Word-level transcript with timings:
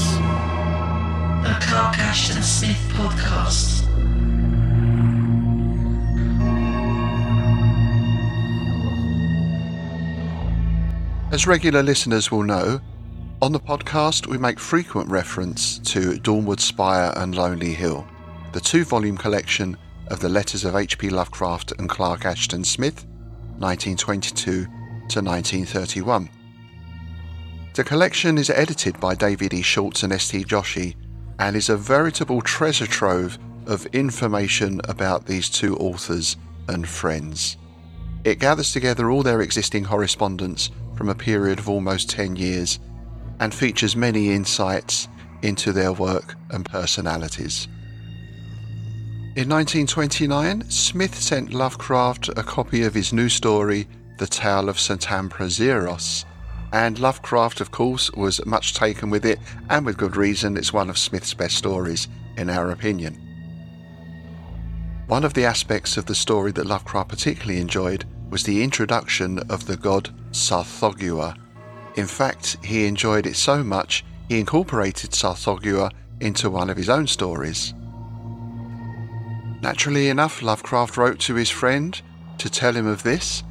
A 0.00 1.58
Clark 1.60 1.98
Ashton 1.98 2.42
Smith 2.42 2.76
podcast. 2.92 3.84
As 11.32 11.46
regular 11.46 11.82
listeners 11.82 12.30
will 12.30 12.42
know, 12.42 12.80
on 13.42 13.52
the 13.52 13.60
podcast 13.60 14.26
we 14.26 14.38
make 14.38 14.58
frequent 14.58 15.10
reference 15.10 15.78
to 15.80 16.18
Dawnward 16.18 16.60
Spire 16.60 17.12
and 17.16 17.34
Lonely 17.34 17.74
Hill, 17.74 18.06
the 18.52 18.60
two 18.60 18.84
volume 18.84 19.16
collection 19.16 19.76
of 20.08 20.20
the 20.20 20.28
letters 20.28 20.64
of 20.64 20.74
H.P. 20.74 21.10
Lovecraft 21.10 21.72
and 21.78 21.88
Clark 21.88 22.24
Ashton 22.24 22.64
Smith, 22.64 23.04
1922 23.58 24.64
to 24.64 25.20
1931. 25.20 26.30
The 27.74 27.84
collection 27.84 28.38
is 28.38 28.50
edited 28.50 28.98
by 28.98 29.14
David 29.14 29.54
E. 29.54 29.62
Schultz 29.62 30.02
and 30.02 30.12
S.T. 30.12 30.44
Joshi 30.44 30.96
and 31.38 31.54
is 31.54 31.68
a 31.68 31.76
veritable 31.76 32.40
treasure 32.40 32.86
trove 32.86 33.38
of 33.66 33.86
information 33.86 34.80
about 34.88 35.26
these 35.26 35.48
two 35.48 35.76
authors 35.76 36.36
and 36.68 36.88
friends. 36.88 37.56
It 38.24 38.40
gathers 38.40 38.72
together 38.72 39.10
all 39.10 39.22
their 39.22 39.42
existing 39.42 39.84
correspondence 39.84 40.70
from 40.96 41.08
a 41.08 41.14
period 41.14 41.58
of 41.60 41.68
almost 41.68 42.10
10 42.10 42.36
years 42.36 42.80
and 43.40 43.54
features 43.54 43.94
many 43.94 44.30
insights 44.30 45.06
into 45.42 45.72
their 45.72 45.92
work 45.92 46.34
and 46.50 46.64
personalities. 46.64 47.68
In 49.36 49.48
1929, 49.48 50.68
Smith 50.68 51.14
sent 51.14 51.54
Lovecraft 51.54 52.28
a 52.30 52.42
copy 52.42 52.82
of 52.82 52.94
his 52.94 53.12
new 53.12 53.28
story, 53.28 53.86
The 54.18 54.26
Tale 54.26 54.68
of 54.68 54.78
Satampra 54.78 55.48
Zeiros, 55.48 56.24
and 56.72 56.98
Lovecraft, 56.98 57.60
of 57.60 57.70
course, 57.70 58.10
was 58.12 58.44
much 58.44 58.74
taken 58.74 59.10
with 59.10 59.24
it, 59.24 59.38
and 59.70 59.86
with 59.86 59.96
good 59.96 60.16
reason, 60.16 60.56
it's 60.56 60.72
one 60.72 60.90
of 60.90 60.98
Smith's 60.98 61.34
best 61.34 61.56
stories, 61.56 62.08
in 62.36 62.50
our 62.50 62.70
opinion. 62.70 63.14
One 65.06 65.24
of 65.24 65.34
the 65.34 65.46
aspects 65.46 65.96
of 65.96 66.06
the 66.06 66.14
story 66.14 66.52
that 66.52 66.66
Lovecraft 66.66 67.08
particularly 67.08 67.60
enjoyed 67.60 68.04
was 68.30 68.42
the 68.42 68.62
introduction 68.62 69.38
of 69.50 69.66
the 69.66 69.76
god 69.76 70.10
Tsathoggua. 70.32 71.34
In 71.96 72.06
fact, 72.06 72.58
he 72.62 72.84
enjoyed 72.86 73.26
it 73.26 73.36
so 73.36 73.64
much 73.64 74.04
he 74.28 74.38
incorporated 74.38 75.10
Tsathoggua 75.10 75.90
into 76.20 76.50
one 76.50 76.68
of 76.68 76.76
his 76.76 76.90
own 76.90 77.06
stories. 77.06 77.72
Naturally 79.62 80.08
enough, 80.08 80.42
Lovecraft 80.42 80.96
wrote 80.96 81.18
to 81.20 81.34
his 81.34 81.50
friend 81.50 82.00
to 82.36 82.50
tell 82.50 82.74
him 82.74 82.86
of 82.86 83.02
this, 83.02 83.42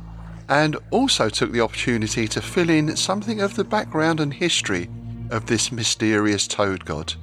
and 0.49 0.77
also 0.91 1.29
took 1.29 1.51
the 1.51 1.61
opportunity 1.61 2.27
to 2.27 2.41
fill 2.41 2.69
in 2.69 2.95
something 2.95 3.41
of 3.41 3.55
the 3.55 3.63
background 3.63 4.19
and 4.19 4.33
history 4.33 4.89
of 5.29 5.45
this 5.45 5.71
mysterious 5.71 6.47
toad 6.47 6.85
god. 6.85 7.13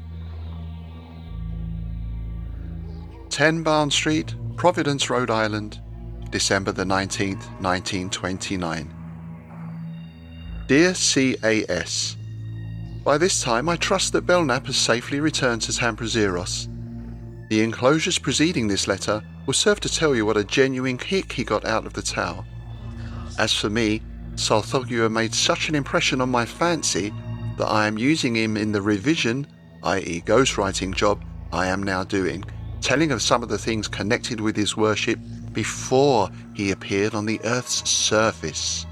10 3.31 3.63
Barnes 3.63 3.95
Street, 3.95 4.35
Providence, 4.57 5.11
Rhode 5.11 5.31
Island, 5.31 5.81
December 6.31 6.73
the 6.73 6.85
19th, 6.85 7.47
1929. 7.61 8.95
Dear 10.67 10.95
CAS, 10.95 12.17
By 13.05 13.19
this 13.19 13.43
time 13.43 13.69
I 13.69 13.77
trust 13.77 14.13
that 14.13 14.27
Belknap 14.27 14.67
has 14.67 14.77
safely 14.77 15.21
returned 15.21 15.63
to 15.63 15.73
Satampra 15.73 16.07
Zeiros. 16.07 16.69
The 17.51 17.63
enclosures 17.63 18.19
preceding 18.19 18.69
this 18.69 18.89
letter 18.89 19.23
will 19.47 19.55
serve 19.55 19.81
to 19.81 19.89
tell 19.89 20.15
you 20.15 20.25
what 20.25 20.37
a 20.37 20.45
genuine 20.45 20.97
kick 20.97 21.33
he 21.33 21.45
got 21.45 21.65
out 21.65 21.87
of 21.87 21.93
the 21.93 22.03
tower. 22.03 22.45
As 23.39 23.53
for 23.53 23.69
me, 23.69 24.01
Tsathoggua 24.37 25.11
made 25.11 25.35
such 25.35 25.69
an 25.69 25.75
impression 25.75 26.21
on 26.21 26.31
my 26.31 26.45
fancy 26.47 27.13
that 27.59 27.67
I 27.67 27.87
am 27.87 27.99
using 27.99 28.35
him 28.37 28.57
in 28.57 28.73
the 28.73 28.83
revision, 28.83 29.47
i.e., 29.83 30.23
ghostwriting 30.25 30.95
job, 30.95 31.25
I 31.53 31.67
am 31.67 31.83
now 31.83 32.05
doing, 32.05 32.45
telling 32.81 33.13
of 33.13 33.23
some 33.23 33.43
of 33.43 33.49
the 33.49 33.59
things 33.59 33.89
connected 33.89 34.41
with 34.41 34.57
his 34.57 34.77
worship 34.77 35.19
before 35.53 36.31
he 36.53 36.71
appeared 36.71 37.15
on 37.15 37.27
the 37.27 37.41
Earth's 37.45 37.89
surface. 37.89 38.87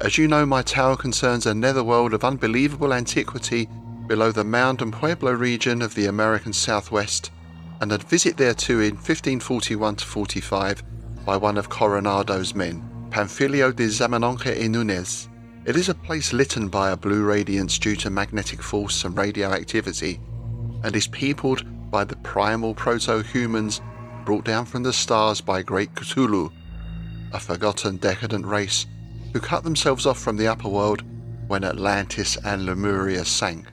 As 0.00 0.18
you 0.18 0.28
know, 0.28 0.44
my 0.44 0.62
tower 0.62 0.96
concerns 0.96 1.46
a 1.46 1.54
netherworld 1.54 2.12
of 2.12 2.24
unbelievable 2.24 2.92
antiquity 2.92 3.68
below 4.06 4.30
the 4.30 4.44
Mound 4.44 4.82
and 4.82 4.92
Pueblo 4.92 5.32
region 5.32 5.82
of 5.82 5.94
the 5.94 6.06
American 6.06 6.52
Southwest, 6.52 7.30
and 7.80 7.92
a 7.92 7.98
visit 7.98 8.36
thereto 8.36 8.74
in 8.80 8.94
1541 8.94 9.96
45 9.96 10.82
by 11.24 11.36
one 11.36 11.58
of 11.58 11.68
Coronado's 11.68 12.54
men, 12.54 12.88
Panfilio 13.10 13.74
de 13.74 13.86
Zamacona 13.88 14.60
y 14.60 14.66
Nunez. 14.66 15.28
It 15.64 15.76
is 15.76 15.88
a 15.88 15.94
place 15.94 16.32
litten 16.32 16.68
by 16.68 16.90
a 16.90 16.96
blue 16.96 17.24
radiance 17.24 17.78
due 17.78 17.96
to 17.96 18.10
magnetic 18.10 18.62
force 18.62 19.04
and 19.04 19.16
radioactivity, 19.16 20.20
and 20.82 20.94
is 20.94 21.06
peopled 21.06 21.64
by 21.90 22.04
the 22.04 22.16
primal 22.16 22.74
proto 22.74 23.22
humans 23.22 23.80
brought 24.24 24.44
down 24.44 24.66
from 24.66 24.82
the 24.82 24.92
stars 24.92 25.40
by 25.40 25.62
great 25.62 25.94
Cthulhu, 25.94 26.52
a 27.32 27.40
forgotten 27.40 27.96
decadent 27.96 28.44
race 28.44 28.86
who 29.32 29.40
cut 29.40 29.64
themselves 29.64 30.04
off 30.04 30.18
from 30.18 30.36
the 30.36 30.48
upper 30.48 30.68
world 30.68 31.02
when 31.46 31.64
Atlantis 31.64 32.36
and 32.44 32.66
Lemuria 32.66 33.24
sank. 33.24 33.66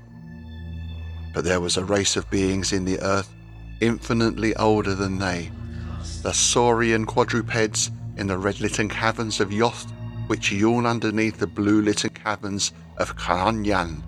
But 1.34 1.44
there 1.44 1.60
was 1.60 1.78
a 1.78 1.86
race 1.86 2.16
of 2.16 2.30
beings 2.30 2.72
in 2.72 2.86
the 2.86 3.00
earth 3.02 3.34
infinitely 3.82 4.56
older 4.56 4.96
than 4.96 5.18
they, 5.18 5.52
the 6.22 6.34
saurian 6.34 7.06
quadrupeds 7.06 7.92
in 8.18 8.28
the 8.28 8.38
red-litten 8.38 8.90
caverns 8.90 9.40
of 9.40 9.50
Yoth, 9.50 9.92
which 10.28 10.52
yawn 10.52 10.86
underneath 10.86 11.38
the 11.40 11.48
blue-litten 11.48 12.12
caverns 12.12 12.72
of 12.98 13.16
K'n-yan. 13.18 14.04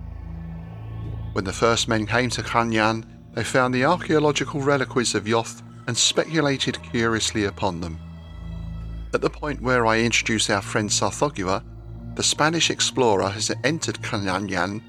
When 1.33 1.43
the 1.43 1.53
first 1.53 1.87
men 1.87 2.05
came 2.05 2.29
to 2.31 2.41
K'n-yan, 2.41 3.05
they 3.33 3.43
found 3.43 3.73
the 3.73 3.85
archaeological 3.85 4.61
reliquies 4.61 5.15
of 5.15 5.25
Yoth 5.25 5.61
and 5.87 5.97
speculated 5.97 6.81
curiously 6.81 7.45
upon 7.45 7.81
them. 7.81 7.99
At 9.13 9.21
the 9.21 9.29
point 9.29 9.61
where 9.61 9.85
I 9.85 9.99
introduce 9.99 10.49
our 10.49 10.61
friend 10.61 10.89
Tsathoggua, 10.89 11.63
the 12.15 12.23
Spanish 12.23 12.69
explorer 12.69 13.29
has 13.29 13.51
entered 13.63 14.01
K'n-yan 14.01 14.81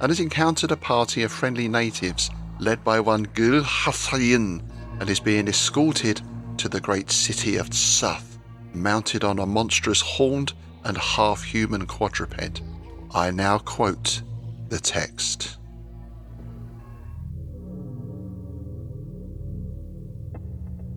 and 0.00 0.10
has 0.10 0.20
encountered 0.20 0.72
a 0.72 0.76
party 0.76 1.22
of 1.22 1.30
friendly 1.30 1.68
natives 1.68 2.30
led 2.58 2.82
by 2.82 2.98
one 3.00 3.26
Gll-Hthaa-Ynn 3.26 4.62
and 5.00 5.10
is 5.10 5.20
being 5.20 5.48
escorted 5.48 6.20
to 6.58 6.68
the 6.68 6.80
great 6.80 7.10
city 7.10 7.56
of 7.56 7.70
Tsath, 7.70 8.33
mounted 8.74 9.24
on 9.24 9.38
a 9.38 9.46
monstrous 9.46 10.00
horned 10.00 10.52
and 10.84 10.96
half 10.98 11.42
human 11.42 11.86
quadruped. 11.86 12.62
I 13.14 13.30
now 13.30 13.58
quote 13.58 14.22
the 14.68 14.78
text. 14.78 15.56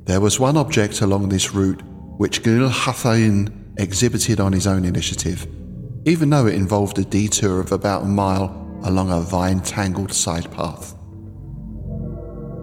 There 0.06 0.22
was 0.22 0.40
one 0.40 0.58
object 0.58 1.02
along 1.02 1.30
this 1.30 1.54
route 1.54 1.82
which 2.18 2.42
Gll-Hthaa-Ynn 2.42 3.74
exhibited 3.78 4.40
on 4.40 4.54
his 4.54 4.66
own 4.66 4.86
initiative, 4.86 5.46
even 6.06 6.30
though 6.30 6.48
it 6.48 6.56
involved 6.56 6.98
a 6.98 7.04
detour 7.04 7.60
of 7.60 7.72
about 7.72 8.04
a 8.04 8.08
mile 8.08 8.80
along 8.84 9.12
a 9.12 9.20
vine 9.20 9.60
tangled 9.60 10.14
side 10.14 10.50
path. 10.52 10.96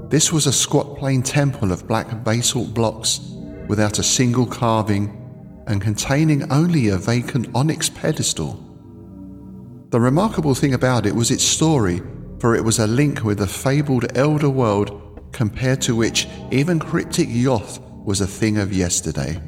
This 0.08 0.32
was 0.32 0.46
a 0.46 0.52
squat 0.52 0.96
plain 0.96 1.22
temple 1.22 1.70
of 1.70 1.86
black 1.86 2.24
basalt 2.24 2.72
blocks 2.72 3.18
without 3.68 3.98
a 3.98 4.02
single 4.02 4.46
carving 4.46 5.20
and 5.66 5.80
containing 5.80 6.50
only 6.52 6.88
a 6.88 6.96
vacant 6.96 7.48
onyx 7.54 7.88
pedestal. 7.88 8.60
The 9.90 10.00
remarkable 10.00 10.54
thing 10.54 10.74
about 10.74 11.06
it 11.06 11.14
was 11.14 11.30
its 11.30 11.44
story, 11.44 12.02
for 12.40 12.54
it 12.54 12.64
was 12.64 12.78
a 12.78 12.86
link 12.86 13.24
with 13.24 13.38
the 13.38 13.46
fabled 13.46 14.16
elder 14.16 14.50
world 14.50 15.30
compared 15.32 15.80
to 15.82 15.96
which 15.96 16.28
even 16.50 16.78
cryptic 16.78 17.28
Yoth 17.28 17.80
was 18.04 18.20
a 18.20 18.26
thing 18.26 18.58
of 18.58 18.72
yesterday. 18.72 19.40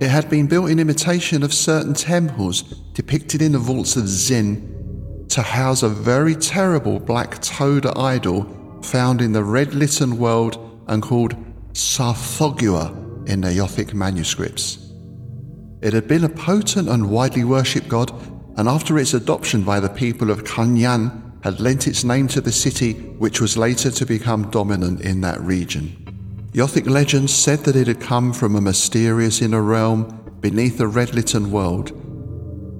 It 0.00 0.08
had 0.08 0.28
been 0.28 0.48
built 0.48 0.70
in 0.70 0.80
imitation 0.80 1.42
of 1.42 1.54
certain 1.54 1.94
temples 1.94 2.62
depicted 2.92 3.40
in 3.40 3.52
the 3.52 3.58
vaults 3.58 3.96
of 3.96 4.08
Zin 4.08 5.26
to 5.28 5.42
house 5.42 5.82
a 5.82 5.88
very 5.88 6.34
terrible 6.34 6.98
black 6.98 7.40
toad 7.40 7.86
idol 7.96 8.46
found 8.82 9.22
in 9.22 9.32
the 9.32 9.44
red 9.44 9.74
litten 9.74 10.18
world 10.18 10.82
and 10.88 11.02
called 11.02 11.36
Tsathoggua 11.72 13.28
in 13.28 13.40
the 13.40 13.48
Yothic 13.48 13.94
manuscripts. 13.94 14.78
It 15.80 15.92
had 15.92 16.06
been 16.06 16.24
a 16.24 16.28
potent 16.28 16.88
and 16.88 17.10
widely 17.10 17.44
worshipped 17.44 17.88
god, 17.88 18.12
and 18.56 18.68
after 18.68 18.98
its 18.98 19.14
adoption 19.14 19.62
by 19.62 19.80
the 19.80 19.88
people 19.88 20.30
of 20.30 20.44
K'n-yan, 20.44 21.32
had 21.42 21.60
lent 21.60 21.88
its 21.88 22.04
name 22.04 22.28
to 22.28 22.40
the 22.40 22.52
city, 22.52 22.92
which 22.92 23.40
was 23.40 23.56
later 23.56 23.90
to 23.90 24.06
become 24.06 24.50
dominant 24.50 25.00
in 25.00 25.20
that 25.22 25.40
region. 25.40 25.96
Yothic 26.52 26.88
legends 26.88 27.32
said 27.32 27.60
that 27.60 27.76
it 27.76 27.88
had 27.88 28.00
come 28.00 28.32
from 28.32 28.54
a 28.54 28.60
mysterious 28.60 29.42
inner 29.42 29.62
realm 29.62 30.36
beneath 30.40 30.78
the 30.78 30.86
red 30.86 31.14
litten 31.14 31.50
world, 31.50 31.90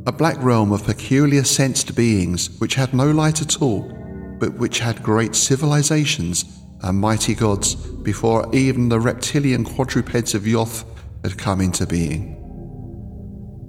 a 0.07 0.13
black 0.13 0.37
realm 0.43 0.73
of 0.73 0.85
peculiar 0.85 1.45
sensed 1.45 1.95
beings 1.95 2.51
which 2.61 2.75
had 2.75 2.93
no 2.93 3.11
light 3.11 3.41
at 3.41 3.63
all, 3.63 3.83
but 4.39 4.55
which 4.55 4.81
had 4.81 5.03
great 5.03 5.35
civilizations 5.35 6.62
and 6.83 6.99
mighty 6.99 7.35
gods 7.35 7.75
before 7.75 8.49
even 8.55 8.89
the 8.89 9.01
reptilian 9.01 9.65
quadrupeds 9.65 10.35
of 10.35 10.43
Yoth 10.43 10.85
had 11.23 11.39
come 11.39 11.61
into 11.61 11.87
being. 11.87 12.39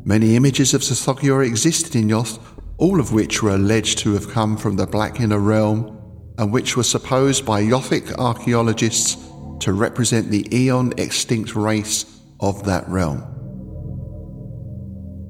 Many 0.06 0.36
images 0.36 0.74
of 0.74 0.82
Tsathoggua 0.82 1.46
existed 1.46 1.96
in 1.96 2.10
Yoth, 2.10 2.40
all 2.78 3.00
of 3.00 3.14
which 3.14 3.42
were 3.42 3.56
alleged 3.56 4.00
to 4.00 4.14
have 4.14 4.30
come 4.30 4.58
from 4.58 4.76
the 4.76 4.88
Black 4.88 5.20
Inner 5.20 5.40
Realm 5.40 6.00
and 6.38 6.52
which 6.52 6.76
were 6.76 6.84
supposed 6.84 7.46
by 7.46 7.62
Yothic 7.62 8.12
archaeologists 8.18 9.16
to 9.60 9.72
represent 9.72 10.30
the 10.30 10.48
eon 10.54 10.94
extinct 10.98 11.56
race 11.56 12.06
of 12.40 12.66
that 12.66 12.88
realm. 12.90 13.30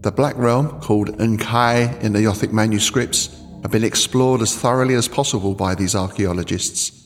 The 0.01 0.11
Black 0.11 0.35
Realm, 0.37 0.81
called 0.81 1.17
Nkai 1.17 2.01
in 2.01 2.13
the 2.13 2.19
Yothic 2.19 2.51
manuscripts, 2.51 3.39
had 3.61 3.71
been 3.71 3.83
explored 3.83 4.41
as 4.41 4.55
thoroughly 4.55 4.95
as 4.95 5.07
possible 5.07 5.53
by 5.53 5.75
these 5.75 5.95
archaeologists, 5.95 7.02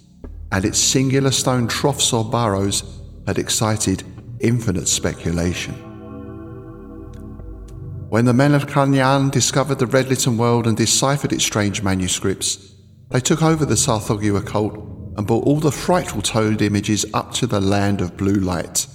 and 0.51 0.65
its 0.65 0.79
singular 0.79 1.31
stone 1.31 1.67
troughs 1.67 2.13
or 2.13 2.23
burrows 2.23 2.83
had 3.25 3.37
excited 3.37 4.03
infinite 4.39 4.87
speculation. 4.87 5.73
When 8.09 8.25
the 8.25 8.33
men 8.33 8.53
of 8.53 8.67
K'n-yan 8.67 9.31
discovered 9.31 9.79
the 9.79 9.85
Red 9.85 10.07
Litten 10.07 10.37
world 10.37 10.65
and 10.65 10.77
deciphered 10.77 11.33
its 11.33 11.43
strange 11.43 11.83
manuscripts, 11.83 12.73
they 13.09 13.19
took 13.19 13.43
over 13.43 13.65
the 13.65 13.75
Tsathoggua 13.75 14.45
cult 14.45 14.75
and 15.17 15.27
brought 15.27 15.43
all 15.45 15.59
the 15.59 15.71
frightful 15.71 16.21
toad 16.21 16.61
images 16.61 17.05
up 17.13 17.33
to 17.33 17.47
the 17.47 17.59
land 17.59 17.99
of 17.99 18.15
blue 18.15 18.35
light, 18.35 18.87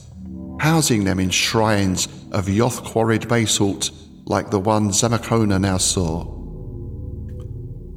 housing 0.61 1.05
them 1.05 1.21
in 1.21 1.29
shrines 1.29 2.07
of 2.31 2.47
Yoth 2.47 2.83
quarried 2.85 3.29
basalt 3.29 3.91
like 4.25 4.51
the 4.51 4.61
one 4.61 4.91
Zamacona 4.91 5.61
now 5.61 5.77
saw. 5.77 6.42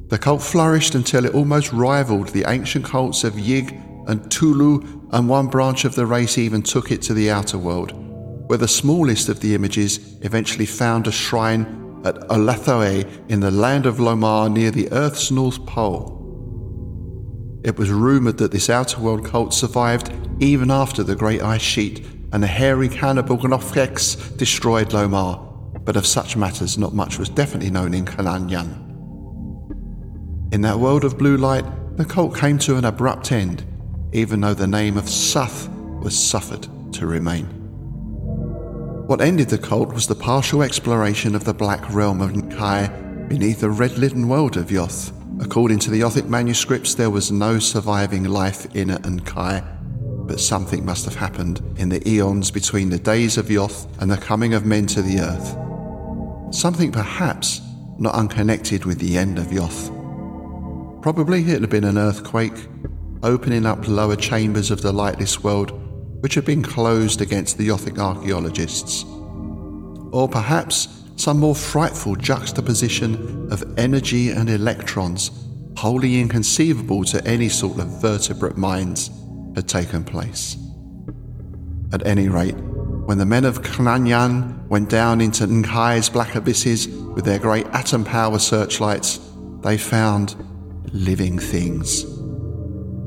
The 0.08 0.18
cult 0.18 0.42
flourished 0.42 0.94
until 0.94 1.24
it 1.24 1.34
almost 1.34 1.72
rivaled 1.72 2.28
the 2.28 2.44
ancient 2.48 2.84
cults 2.84 3.24
of 3.24 3.34
Yig 3.34 3.82
and 4.08 4.30
Tulu, 4.30 5.08
and 5.12 5.28
one 5.28 5.48
branch 5.48 5.84
of 5.84 5.94
the 5.94 6.06
race 6.06 6.38
even 6.38 6.62
took 6.62 6.90
it 6.90 7.02
to 7.02 7.14
the 7.14 7.30
outer 7.30 7.58
world 7.58 7.92
where 8.46 8.58
the 8.58 8.68
smallest 8.68 9.28
of 9.28 9.40
the 9.40 9.54
images 9.54 10.16
eventually 10.22 10.66
found 10.66 11.06
a 11.06 11.12
shrine 11.12 12.00
at 12.04 12.14
Olathoe 12.28 13.28
in 13.28 13.40
the 13.40 13.50
land 13.50 13.86
of 13.86 13.96
Lomar 13.96 14.50
near 14.50 14.70
the 14.70 14.90
Earth's 14.92 15.30
North 15.30 15.64
Pole. 15.66 16.12
It 17.64 17.76
was 17.76 17.90
rumoured 17.90 18.38
that 18.38 18.52
this 18.52 18.70
outer 18.70 19.00
world 19.00 19.24
cult 19.24 19.52
survived 19.52 20.12
even 20.38 20.70
after 20.70 21.02
the 21.02 21.16
Great 21.16 21.42
Ice 21.42 21.62
Sheet 21.62 22.06
and 22.32 22.42
the 22.42 22.46
hairy 22.46 22.88
cannibal 22.88 23.36
Gnophkehs 23.36 24.36
destroyed 24.36 24.90
Lomar, 24.90 25.84
but 25.84 25.96
of 25.96 26.06
such 26.06 26.36
matters 26.36 26.78
not 26.78 26.94
much 26.94 27.18
was 27.18 27.28
definitely 27.28 27.70
known 27.70 27.94
in 27.94 28.04
K'n-yan. 28.04 28.85
In 30.52 30.60
that 30.60 30.78
world 30.78 31.04
of 31.04 31.18
blue 31.18 31.36
light, 31.36 31.64
the 31.96 32.04
cult 32.04 32.36
came 32.36 32.58
to 32.58 32.76
an 32.76 32.84
abrupt 32.84 33.32
end, 33.32 33.64
even 34.12 34.40
though 34.40 34.54
the 34.54 34.66
name 34.66 34.96
of 34.96 35.04
Tsath 35.04 35.68
was 36.00 36.16
suffered 36.16 36.68
to 36.92 37.06
remain. 37.06 37.46
What 39.06 39.20
ended 39.20 39.48
the 39.48 39.58
cult 39.58 39.92
was 39.92 40.06
the 40.06 40.14
partial 40.14 40.62
exploration 40.62 41.34
of 41.34 41.44
the 41.44 41.54
Black 41.54 41.92
Realm 41.92 42.20
of 42.20 42.30
Nkai 42.30 43.28
beneath 43.28 43.60
the 43.60 43.70
red 43.70 43.98
litten 43.98 44.28
world 44.28 44.56
of 44.56 44.68
Yoth. 44.68 45.12
According 45.42 45.80
to 45.80 45.90
the 45.90 46.00
Yothic 46.00 46.28
manuscripts, 46.28 46.94
there 46.94 47.10
was 47.10 47.32
no 47.32 47.58
surviving 47.58 48.24
life 48.24 48.66
in 48.74 48.88
Nkai, 48.88 49.64
but 50.26 50.40
something 50.40 50.84
must 50.84 51.04
have 51.04 51.16
happened 51.16 51.60
in 51.76 51.88
the 51.88 52.08
eons 52.08 52.50
between 52.50 52.90
the 52.90 52.98
days 52.98 53.36
of 53.36 53.46
Yoth 53.46 53.86
and 54.00 54.10
the 54.10 54.16
coming 54.16 54.54
of 54.54 54.64
men 54.64 54.86
to 54.86 55.02
the 55.02 55.20
earth. 55.20 56.54
Something 56.54 56.92
perhaps 56.92 57.60
not 57.98 58.14
unconnected 58.14 58.84
with 58.84 58.98
the 58.98 59.18
end 59.18 59.38
of 59.38 59.46
Yoth. 59.46 59.95
Probably 61.06 61.38
it 61.42 61.60
had 61.60 61.70
been 61.70 61.84
an 61.84 61.98
earthquake, 61.98 62.66
opening 63.22 63.64
up 63.64 63.86
lower 63.86 64.16
chambers 64.16 64.72
of 64.72 64.82
the 64.82 64.90
lightless 64.90 65.40
world 65.40 65.70
which 66.20 66.34
had 66.34 66.44
been 66.44 66.64
closed 66.64 67.20
against 67.20 67.58
the 67.58 67.68
Yothic 67.68 67.96
archaeologists. 67.96 69.04
Or 70.10 70.28
perhaps 70.28 70.88
some 71.14 71.38
more 71.38 71.54
frightful 71.54 72.16
juxtaposition 72.16 73.52
of 73.52 73.78
energy 73.78 74.30
and 74.30 74.50
electrons, 74.50 75.30
wholly 75.76 76.18
inconceivable 76.20 77.04
to 77.04 77.24
any 77.24 77.50
sort 77.50 77.78
of 77.78 78.02
vertebrate 78.02 78.56
minds, 78.56 79.12
had 79.54 79.68
taken 79.68 80.02
place. 80.02 80.56
At 81.92 82.04
any 82.04 82.28
rate, 82.28 82.56
when 83.06 83.18
the 83.18 83.26
men 83.26 83.44
of 83.44 83.62
K'n-yan 83.62 84.68
went 84.68 84.90
down 84.90 85.20
into 85.20 85.46
Nkai's 85.46 86.08
black 86.08 86.34
abysses 86.34 86.88
with 86.88 87.24
their 87.24 87.38
great 87.38 87.66
atom 87.66 88.02
power 88.02 88.40
searchlights, 88.40 89.20
they 89.62 89.78
found 89.78 90.34
living 90.96 91.38
things 91.38 92.04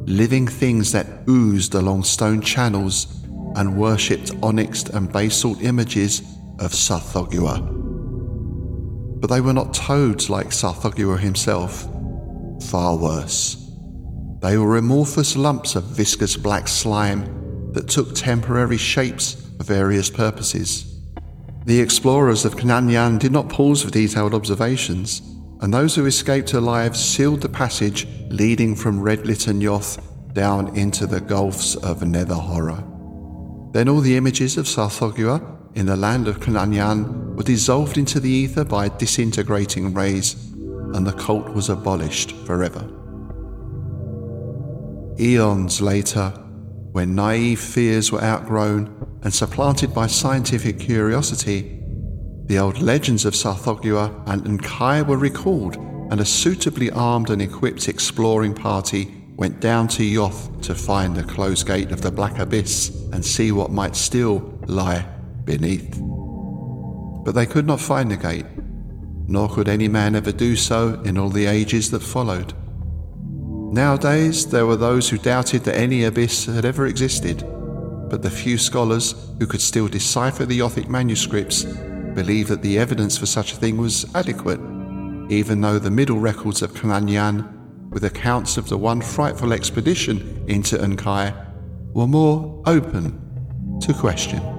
living 0.10 0.48
things 0.48 0.92
that 0.92 1.06
oozed 1.30 1.76
along 1.76 2.04
stone 2.04 2.42
channels 2.42 3.24
and 3.56 3.78
worshipped 3.78 4.32
onyxed 4.42 4.90
and 4.90 5.14
basalt 5.14 5.62
images 5.62 6.22
of 6.60 6.72
Tsathoggua. 6.72 7.60
But 9.22 9.28
they 9.28 9.40
were 9.40 9.54
not 9.54 9.76
toads 9.76 10.28
like 10.28 10.48
Tsathoggua 10.48 11.20
himself, 11.20 11.88
far 12.72 12.98
worse. 12.98 13.56
They 14.42 14.58
were 14.58 14.78
amorphous 14.78 15.36
lumps 15.36 15.76
of 15.76 15.84
viscous 15.84 16.36
black 16.36 16.68
slime 16.68 17.72
that 17.74 17.88
took 17.88 18.16
temporary 18.16 18.78
shapes 18.78 19.36
for 19.58 19.64
various 19.64 20.10
purposes. 20.10 21.02
The 21.66 21.80
explorers 21.80 22.46
of 22.46 22.56
K'n-yan 22.56 23.20
did 23.20 23.32
not 23.32 23.48
pause 23.48 23.84
for 23.84 23.92
detailed 23.92 24.34
observations 24.34 25.22
and 25.62 25.74
those 25.74 25.96
who 25.96 26.06
escaped 26.06 26.54
alive 26.54 26.96
sealed 26.96 27.42
the 27.42 27.50
passage 27.50 28.08
leading 28.30 28.76
from 28.76 29.02
Red 29.02 29.26
Litten 29.26 29.62
Yoth 29.62 30.02
down 30.34 30.76
into 30.78 31.06
the 31.06 31.20
gulfs 31.20 31.76
of 31.76 32.04
Nether 32.04 32.36
Horror. 32.36 32.84
Then 33.72 33.90
all 33.90 34.00
the 34.00 34.18
images 34.18 34.58
of 34.58 34.66
Tsathoggua 34.66 35.76
in 35.76 35.86
the 35.86 35.96
land 35.96 36.28
of 36.28 36.40
K'n-yan 36.40 37.36
were 37.36 37.44
dissolved 37.44 37.98
into 37.98 38.20
the 38.20 38.30
ether 38.30 38.64
by 38.64 38.90
disintegrating 38.90 39.94
rays, 39.94 40.34
and 40.94 41.06
the 41.06 41.14
cult 41.14 41.50
was 41.54 41.70
abolished 41.70 42.32
forever. 42.46 42.88
Eons 45.20 45.82
later, 45.82 46.30
when 46.92 47.14
naive 47.14 47.60
fears 47.60 48.12
were 48.12 48.24
outgrown 48.24 49.20
and 49.22 49.34
supplanted 49.34 49.94
by 49.94 50.08
scientific 50.08 50.80
curiosity, 50.80 51.79
the 52.50 52.58
old 52.58 52.82
legends 52.82 53.26
of 53.26 53.36
Tsathoggua 53.36 54.24
and 54.26 54.44
Nkai 54.44 55.06
were 55.06 55.18
recalled, 55.18 55.76
and 56.12 56.20
a 56.20 56.26
suitably 56.26 56.90
armed 56.90 57.30
and 57.30 57.44
equipped 57.44 57.88
exploring 57.88 58.56
party 58.56 59.24
went 59.36 59.60
down 59.60 59.88
to 59.90 60.02
Yoth 60.02 60.60
to 60.64 60.74
find 60.74 61.16
the 61.16 61.24
closed 61.24 61.68
gate 61.68 61.92
of 61.92 62.02
the 62.02 62.10
Black 62.10 62.40
Abyss 62.40 62.90
and 63.14 63.24
see 63.24 63.52
what 63.52 63.70
might 63.70 63.96
still 63.96 64.40
lie 64.66 65.06
beneath. 65.46 66.00
But 67.24 67.34
they 67.36 67.46
could 67.46 67.68
not 67.68 67.80
find 67.80 68.10
the 68.10 68.18
gate, 68.18 68.48
nor 69.28 69.48
could 69.48 69.70
any 69.70 69.88
man 69.88 70.16
ever 70.16 70.32
do 70.32 70.56
so 70.56 71.00
in 71.06 71.20
all 71.20 71.30
the 71.30 71.46
ages 71.46 71.92
that 71.92 72.02
followed. 72.02 72.56
Nowadays, 73.72 74.48
there 74.48 74.66
were 74.66 74.76
those 74.76 75.08
who 75.08 75.20
doubted 75.20 75.66
that 75.66 75.78
any 75.78 76.04
abyss 76.04 76.48
had 76.48 76.66
ever 76.66 76.88
existed, 76.88 77.44
but 78.10 78.24
the 78.24 78.32
few 78.32 78.58
scholars 78.58 79.14
who 79.38 79.46
could 79.46 79.62
still 79.62 79.88
decipher 79.88 80.48
the 80.48 80.58
Yothic 80.58 80.90
manuscripts 80.90 81.68
believed 82.16 82.50
that 82.50 82.62
the 82.62 82.78
evidence 82.78 83.18
for 83.18 83.26
such 83.26 83.54
a 83.54 83.56
thing 83.56 83.78
was 83.78 84.06
adequate, 84.16 84.60
even 85.30 85.62
though 85.62 85.80
the 85.80 85.92
middle 85.92 86.20
records 86.20 86.62
of 86.62 86.74
K'n-yan, 86.74 87.90
with 87.92 88.04
accounts 88.04 88.58
of 88.58 88.70
the 88.70 88.78
one 88.78 89.02
frightful 89.02 89.54
expedition 89.54 90.44
into 90.48 90.78
Nkai, 90.78 91.34
were 91.94 92.08
more 92.08 92.62
open 92.66 93.80
to 93.82 93.94
question. 93.94 94.59